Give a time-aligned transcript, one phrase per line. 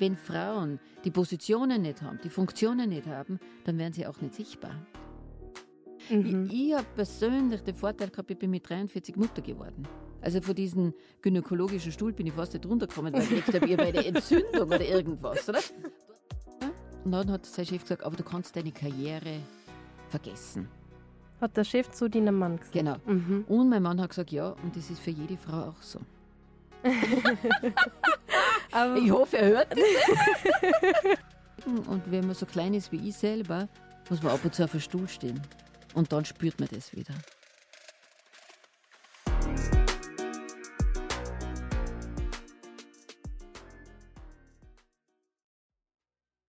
[0.00, 4.34] Wenn Frauen die Positionen nicht haben, die Funktionen nicht haben, dann werden sie auch nicht
[4.34, 4.74] sichtbar.
[6.08, 6.48] Mhm.
[6.50, 9.86] Ich, ich habe persönlich den Vorteil gehabt, ich bin mit 43 Mutter geworden.
[10.22, 13.92] Also von diesem gynäkologischen Stuhl bin ich fast nicht runtergekommen, weil ich gedacht habe, bei
[13.92, 15.60] der Entzündung oder irgendwas, oder?
[17.04, 19.40] Und dann hat sein Chef gesagt, aber du kannst deine Karriere
[20.08, 20.68] vergessen.
[21.42, 22.72] Hat der Chef zu deinem Mann gesagt?
[22.72, 22.96] Genau.
[23.06, 23.44] Mhm.
[23.48, 26.00] Und mein Mann hat gesagt, ja, und das ist für jede Frau auch so.
[28.96, 31.16] ich hoffe, er hört das.
[31.86, 33.68] und wenn man so klein ist wie ich selber,
[34.08, 35.40] muss man ab und zu auf dem Stuhl stehen.
[35.94, 37.14] Und dann spürt man das wieder.